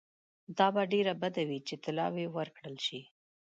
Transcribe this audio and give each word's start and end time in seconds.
دا 0.57 0.67
به 0.75 0.83
ډېره 0.93 1.13
بده 1.21 1.41
وي 1.49 1.59
چې 1.67 1.75
طلاوي 1.83 2.25
ورکړه 2.35 2.71
شي. 2.85 3.01